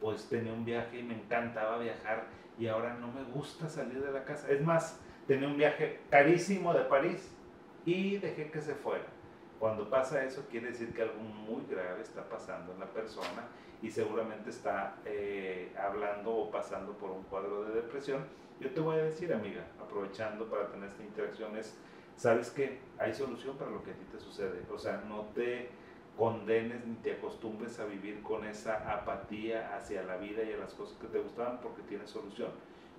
Pues 0.00 0.28
tenía 0.28 0.52
un 0.52 0.64
viaje 0.64 1.00
y 1.00 1.02
me 1.02 1.14
encantaba 1.14 1.78
viajar 1.78 2.24
y 2.58 2.66
ahora 2.66 2.94
no 2.94 3.12
me 3.12 3.22
gusta 3.24 3.68
salir 3.68 4.02
de 4.02 4.12
la 4.12 4.24
casa. 4.24 4.50
Es 4.50 4.62
más, 4.62 4.98
tenía 5.26 5.46
un 5.46 5.56
viaje 5.56 6.00
carísimo 6.10 6.72
de 6.74 6.84
París 6.84 7.36
y 7.84 8.18
dejé 8.18 8.50
que 8.50 8.60
se 8.60 8.74
fuera. 8.74 9.04
Cuando 9.62 9.88
pasa 9.88 10.24
eso 10.24 10.44
quiere 10.50 10.72
decir 10.72 10.92
que 10.92 11.02
algo 11.02 11.20
muy 11.20 11.64
grave 11.70 12.02
está 12.02 12.28
pasando 12.28 12.72
en 12.72 12.80
la 12.80 12.86
persona 12.86 13.46
y 13.80 13.92
seguramente 13.92 14.50
está 14.50 14.96
eh, 15.04 15.72
hablando 15.78 16.34
o 16.34 16.50
pasando 16.50 16.94
por 16.94 17.12
un 17.12 17.22
cuadro 17.22 17.66
de 17.66 17.74
depresión. 17.76 18.24
Yo 18.58 18.72
te 18.72 18.80
voy 18.80 18.96
a 18.98 19.04
decir, 19.04 19.32
amiga, 19.32 19.64
aprovechando 19.80 20.46
para 20.46 20.66
tener 20.66 20.88
esta 20.88 21.04
interacción, 21.04 21.56
es, 21.56 21.78
sabes 22.16 22.50
que 22.50 22.80
hay 22.98 23.14
solución 23.14 23.56
para 23.56 23.70
lo 23.70 23.84
que 23.84 23.92
a 23.92 23.94
ti 23.94 24.04
te 24.10 24.18
sucede. 24.18 24.62
O 24.74 24.78
sea, 24.80 25.00
no 25.08 25.26
te 25.32 25.68
condenes 26.18 26.84
ni 26.84 26.96
te 26.96 27.12
acostumbres 27.12 27.78
a 27.78 27.84
vivir 27.84 28.20
con 28.20 28.44
esa 28.44 28.92
apatía 28.92 29.76
hacia 29.76 30.02
la 30.02 30.16
vida 30.16 30.42
y 30.42 30.54
a 30.54 30.56
las 30.56 30.74
cosas 30.74 30.98
que 30.98 31.06
te 31.06 31.20
gustaban 31.20 31.60
porque 31.60 31.82
tienes 31.82 32.10
solución. 32.10 32.50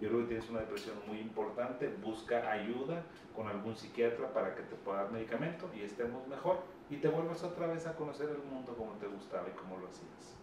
Yo 0.01 0.09
creo 0.09 0.21
que 0.21 0.27
tienes 0.27 0.49
una 0.49 0.59
depresión 0.61 0.95
muy 1.07 1.19
importante, 1.19 1.93
busca 2.03 2.51
ayuda 2.51 3.03
con 3.35 3.47
algún 3.47 3.75
psiquiatra 3.75 4.33
para 4.33 4.55
que 4.55 4.63
te 4.63 4.75
pueda 4.75 5.03
dar 5.03 5.11
medicamento 5.11 5.69
y 5.75 5.81
estemos 5.81 6.27
mejor 6.27 6.59
y 6.89 6.97
te 6.97 7.07
vuelvas 7.07 7.43
otra 7.43 7.67
vez 7.67 7.87
a 7.87 7.95
conocer 7.95 8.29
el 8.29 8.43
mundo 8.51 8.75
como 8.75 8.93
te 8.93 9.07
gustaba 9.07 9.47
y 9.47 9.57
como 9.57 9.77
lo 9.77 9.87
hacías. 9.87 10.37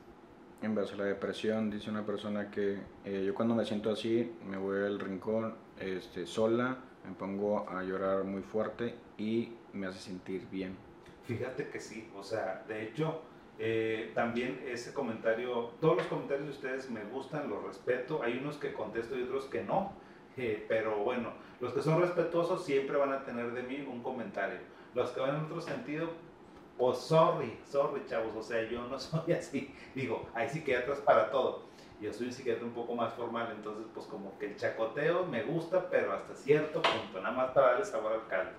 En 0.62 0.74
base 0.74 0.94
a 0.94 0.98
la 0.98 1.04
depresión, 1.04 1.70
dice 1.70 1.90
una 1.90 2.04
persona 2.04 2.50
que 2.50 2.80
eh, 3.04 3.24
yo 3.26 3.34
cuando 3.34 3.54
me 3.54 3.64
siento 3.64 3.90
así, 3.90 4.32
me 4.46 4.56
voy 4.56 4.84
al 4.84 4.98
rincón 4.98 5.54
este, 5.78 6.26
sola, 6.26 6.78
me 7.06 7.14
pongo 7.14 7.68
a 7.68 7.82
llorar 7.82 8.24
muy 8.24 8.42
fuerte 8.42 8.94
y 9.16 9.52
me 9.72 9.86
hace 9.86 9.98
sentir 9.98 10.46
bien 10.50 10.76
Fíjate 11.30 11.68
que 11.68 11.78
sí, 11.78 12.10
o 12.16 12.24
sea, 12.24 12.64
de 12.66 12.82
hecho, 12.82 13.22
eh, 13.62 14.10
también 14.14 14.64
ese 14.66 14.94
comentario, 14.94 15.72
todos 15.82 15.98
los 15.98 16.06
comentarios 16.06 16.46
de 16.46 16.52
ustedes 16.52 16.90
me 16.90 17.04
gustan, 17.04 17.50
los 17.50 17.62
respeto, 17.62 18.22
hay 18.22 18.38
unos 18.38 18.56
que 18.56 18.72
contesto 18.72 19.18
y 19.18 19.24
otros 19.24 19.44
que 19.44 19.62
no, 19.62 19.92
eh, 20.38 20.64
pero 20.66 21.04
bueno, 21.04 21.34
los 21.60 21.74
que 21.74 21.82
son 21.82 22.00
respetuosos 22.00 22.64
siempre 22.64 22.96
van 22.96 23.12
a 23.12 23.22
tener 23.22 23.52
de 23.52 23.62
mí 23.62 23.86
un 23.86 24.02
comentario. 24.02 24.60
Los 24.94 25.10
que 25.10 25.20
van 25.20 25.36
en 25.36 25.44
otro 25.44 25.60
sentido, 25.60 26.08
pues 26.78 26.96
sorry, 26.96 27.58
sorry 27.66 28.02
chavos, 28.06 28.34
o 28.34 28.42
sea, 28.42 28.62
yo 28.62 28.88
no 28.88 28.98
soy 28.98 29.32
así, 29.38 29.74
digo, 29.94 30.26
hay 30.32 30.48
psiquiatras 30.48 31.00
para 31.00 31.30
todo. 31.30 31.68
Yo 32.00 32.14
soy 32.14 32.28
un 32.28 32.32
psiquiatra 32.32 32.64
un 32.64 32.72
poco 32.72 32.94
más 32.94 33.12
formal, 33.12 33.52
entonces 33.54 33.84
pues 33.92 34.06
como 34.06 34.38
que 34.38 34.46
el 34.46 34.56
chacoteo 34.56 35.26
me 35.26 35.42
gusta, 35.42 35.90
pero 35.90 36.14
hasta 36.14 36.34
cierto 36.34 36.80
punto, 36.80 37.20
nada 37.20 37.36
más 37.36 37.50
para 37.50 37.72
darle 37.72 37.84
sabor 37.84 38.14
al 38.14 38.26
caldo. 38.26 38.52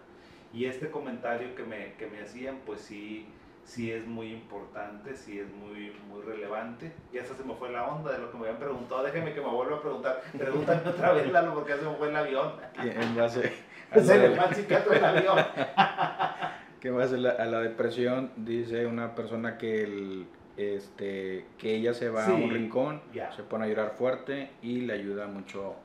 Y 0.54 0.66
este 0.66 0.92
comentario 0.92 1.56
que 1.56 1.64
me, 1.64 1.94
que 1.96 2.06
me 2.06 2.22
hacían, 2.22 2.60
pues 2.68 2.82
sí, 2.82 3.26
sí 3.64 3.92
es 3.92 4.06
muy 4.06 4.32
importante, 4.32 5.16
sí 5.16 5.40
es 5.40 5.50
muy, 5.52 5.94
muy 6.08 6.22
relevante. 6.22 6.92
Y 7.14 7.18
hasta 7.18 7.36
se 7.36 7.44
me 7.44 7.56
fue 7.56 7.72
la 7.72 7.88
onda 7.88 8.12
de 8.12 8.20
lo 8.20 8.32
que 8.32 8.38
me 8.38 8.44
habían 8.46 8.60
preguntado. 8.60 9.04
Déjeme 9.04 9.34
que 9.34 9.42
me 9.42 9.48
vuelva 9.48 9.78
a 9.78 9.82
preguntar. 9.82 10.22
Pregúntame 10.38 10.90
otra 10.90 11.14
vez, 11.14 11.32
Lalo, 11.32 11.54
porque 11.54 11.74
se 11.76 11.82
me 11.84 11.96
fue 11.96 12.10
el 12.10 12.16
avión. 12.16 12.54
En 12.78 13.16
base 13.16 13.52
se 14.00 14.18
le 14.18 14.80
fue 14.80 14.98
el 14.98 15.06
avión. 15.06 15.38
que 16.80 16.88
en 16.88 16.98
base 16.98 17.16
a 17.16 17.46
la, 17.46 17.60
depresión, 17.60 18.32
dice 18.38 18.86
una 18.86 19.14
persona 19.16 19.58
que 19.58 19.84
el, 19.84 20.28
este, 20.58 21.46
que 21.58 21.76
ella 21.76 21.94
se 21.94 22.10
va 22.10 22.26
a 22.26 22.34
un 22.34 22.50
rincón, 22.50 23.02
se 23.36 23.44
pone 23.44 23.66
a 23.66 23.68
llorar 23.68 23.96
fuerte 23.98 24.52
y 24.62 24.82
le 24.82 24.94
ayuda 24.94 25.28
mucho 25.28 25.76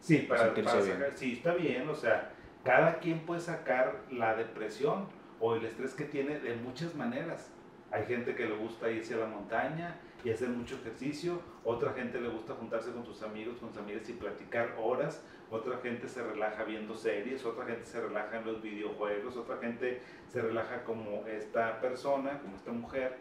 sí, 0.00 0.18
para, 0.18 0.44
sentirse 0.44 0.82
bien. 0.82 0.98
Sí, 1.14 1.32
está 1.34 1.54
bien, 1.54 1.88
o 1.88 1.94
sea, 1.94 2.30
cada 2.62 2.98
quien 2.98 3.20
puede 3.20 3.40
sacar 3.40 3.96
la 4.10 4.34
depresión 4.34 5.06
o 5.40 5.54
el 5.54 5.64
estrés 5.64 5.94
que 5.94 6.04
tiene 6.04 6.38
de 6.38 6.54
muchas 6.56 6.94
maneras. 6.94 7.50
Hay 7.90 8.06
gente 8.06 8.34
que 8.34 8.46
le 8.46 8.56
gusta 8.56 8.90
irse 8.90 9.14
a 9.14 9.18
la 9.18 9.26
montaña 9.26 9.96
y 10.24 10.30
hacer 10.30 10.48
mucho 10.48 10.76
ejercicio, 10.76 11.40
otra 11.64 11.92
gente 11.92 12.20
le 12.20 12.28
gusta 12.28 12.54
juntarse 12.54 12.90
con 12.90 13.04
sus 13.04 13.22
amigos, 13.22 13.58
con 13.58 13.68
sus 13.68 13.78
amigas 13.78 14.08
y 14.08 14.14
platicar 14.14 14.74
horas, 14.80 15.22
otra 15.50 15.78
gente 15.78 16.08
se 16.08 16.22
relaja 16.22 16.64
viendo 16.64 16.94
series, 16.94 17.44
otra 17.44 17.66
gente 17.66 17.84
se 17.84 18.00
relaja 18.00 18.38
en 18.38 18.46
los 18.46 18.62
videojuegos, 18.62 19.36
otra 19.36 19.58
gente 19.58 20.00
se 20.28 20.42
relaja 20.42 20.82
como 20.82 21.26
esta 21.26 21.80
persona, 21.80 22.40
como 22.40 22.56
esta 22.56 22.72
mujer, 22.72 23.18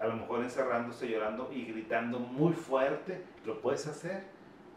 a 0.00 0.06
lo 0.06 0.16
mejor 0.16 0.42
encerrándose, 0.42 1.08
llorando 1.08 1.50
y 1.52 1.64
gritando 1.66 2.18
muy 2.18 2.54
fuerte, 2.54 3.22
lo 3.44 3.60
puedes 3.60 3.86
hacer. 3.86 4.24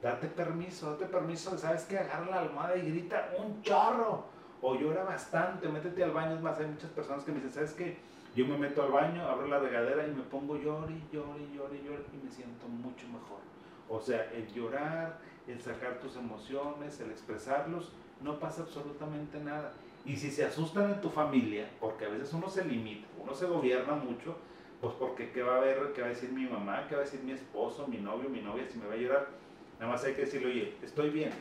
Date 0.02 0.28
permiso, 0.28 0.92
date 0.92 1.06
permiso, 1.08 1.58
¿sabes 1.58 1.84
que 1.84 1.98
Agarra 1.98 2.30
la 2.30 2.40
almohada 2.42 2.78
y 2.78 2.90
grita 2.90 3.32
un 3.38 3.62
chorro, 3.62 4.26
o 4.62 4.76
llora 4.76 5.04
bastante, 5.04 5.68
métete 5.70 6.04
al 6.04 6.12
baño, 6.12 6.36
es 6.36 6.42
más, 6.42 6.60
hay 6.60 6.68
muchas 6.68 6.92
personas 6.92 7.24
que 7.24 7.32
me 7.32 7.38
dicen, 7.38 7.54
¿sabes 7.54 7.74
qué? 7.74 7.98
Yo 8.36 8.46
me 8.46 8.58
meto 8.58 8.84
al 8.84 8.92
baño, 8.92 9.28
abro 9.28 9.48
la 9.48 9.60
regadera 9.60 10.08
y 10.08 10.12
me 10.12 10.24
pongo 10.24 10.56
llori, 10.56 11.04
llori, 11.12 11.50
llori, 11.56 11.82
llori 11.84 12.04
y 12.14 12.26
me 12.26 12.32
siento 12.32 12.68
mucho 12.68 13.08
mejor. 13.08 13.40
O 13.88 14.00
sea, 14.00 14.32
el 14.34 14.52
llorar, 14.54 15.18
el 15.48 15.60
sacar 15.62 16.00
tus 16.00 16.16
emociones, 16.16 17.00
el 17.00 17.10
expresarlos, 17.10 17.92
no 18.22 18.40
pasa 18.40 18.62
absolutamente 18.62 19.40
nada. 19.40 19.72
Y 20.06 20.16
si 20.16 20.30
se 20.30 20.46
asustan 20.46 20.92
en 20.92 21.02
tu 21.02 21.10
familia, 21.10 21.70
porque 21.80 22.06
a 22.06 22.10
veces 22.10 22.32
uno 22.34 22.50
se 22.50 22.66
limita, 22.66 23.08
uno 23.18 23.34
se 23.34 23.48
gobierna 23.48 23.96
mucho, 23.96 24.36
pues 24.80 24.94
porque 24.94 25.32
qué 25.32 25.42
va 25.42 25.58
a 25.58 25.60
ver, 25.60 25.92
qué 25.94 26.02
va 26.02 26.08
a 26.08 26.12
decir 26.12 26.32
mi 26.32 26.46
mamá, 26.46 26.86
qué 26.88 26.96
va 26.96 27.02
a 27.02 27.06
decir 27.06 27.22
mi 27.24 27.32
esposo, 27.32 27.88
mi 27.88 27.98
novio, 27.98 28.30
mi 28.30 28.42
novia, 28.42 28.66
si 28.70 28.78
me 28.78 28.88
va 28.88 28.94
a 28.94 28.98
llorar 28.98 29.40
Nada 29.80 29.94
más 29.94 30.04
hay 30.04 30.14
que 30.14 30.22
decirle, 30.22 30.48
oye, 30.48 30.74
estoy 30.84 31.10
bien, 31.10 31.32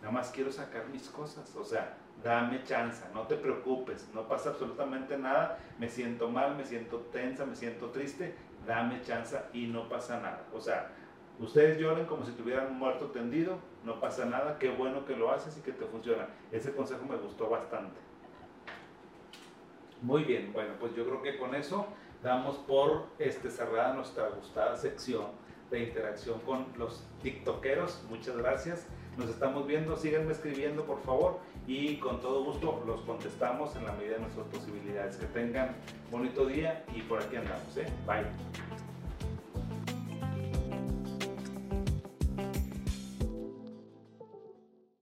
nada 0.00 0.12
más 0.12 0.30
quiero 0.30 0.52
sacar 0.52 0.86
mis 0.88 1.08
cosas. 1.08 1.54
O 1.56 1.64
sea, 1.64 1.96
dame 2.22 2.62
chance, 2.64 3.04
no 3.14 3.22
te 3.26 3.36
preocupes, 3.36 4.08
no 4.14 4.26
pasa 4.26 4.50
absolutamente 4.50 5.16
nada, 5.16 5.58
me 5.78 5.88
siento 5.88 6.28
mal, 6.28 6.56
me 6.56 6.64
siento 6.64 6.98
tensa, 7.12 7.46
me 7.46 7.54
siento 7.54 7.90
triste, 7.90 8.34
dame 8.66 9.00
chance 9.02 9.38
y 9.52 9.66
no 9.66 9.88
pasa 9.88 10.20
nada. 10.20 10.44
O 10.52 10.60
sea, 10.60 10.90
ustedes 11.38 11.78
lloren 11.78 12.06
como 12.06 12.24
si 12.24 12.32
tuvieran 12.32 12.76
muerto 12.76 13.06
tendido, 13.06 13.58
no 13.84 14.00
pasa 14.00 14.24
nada, 14.24 14.58
qué 14.58 14.70
bueno 14.70 15.04
que 15.04 15.16
lo 15.16 15.30
haces 15.30 15.56
y 15.58 15.60
que 15.60 15.72
te 15.72 15.86
funciona. 15.86 16.28
Ese 16.50 16.74
consejo 16.74 17.04
me 17.08 17.16
gustó 17.16 17.48
bastante. 17.48 18.00
Muy 20.02 20.24
bien, 20.24 20.52
bueno, 20.52 20.74
pues 20.78 20.94
yo 20.94 21.04
creo 21.04 21.22
que 21.22 21.38
con 21.38 21.54
eso 21.54 21.86
damos 22.22 22.56
por 22.56 23.06
este, 23.18 23.50
cerrada 23.50 23.94
nuestra 23.94 24.28
gustada 24.28 24.76
sección 24.76 25.26
de 25.70 25.80
interacción 25.80 26.40
con 26.40 26.66
los 26.76 27.06
tiktokeros. 27.22 28.02
Muchas 28.08 28.36
gracias. 28.36 28.86
Nos 29.18 29.28
estamos 29.28 29.66
viendo. 29.66 29.96
Síganme 29.96 30.32
escribiendo, 30.32 30.84
por 30.84 31.00
favor. 31.02 31.40
Y 31.66 31.96
con 31.96 32.20
todo 32.20 32.44
gusto 32.44 32.82
los 32.86 33.00
contestamos 33.02 33.74
en 33.76 33.84
la 33.84 33.92
medida 33.92 34.14
de 34.14 34.20
nuestras 34.20 34.46
posibilidades. 34.46 35.16
Que 35.16 35.26
tengan 35.26 35.74
bonito 36.10 36.46
día 36.46 36.84
y 36.94 37.02
por 37.02 37.20
aquí 37.20 37.36
andamos. 37.36 37.76
¿eh? 37.76 37.86
Bye. 38.06 38.67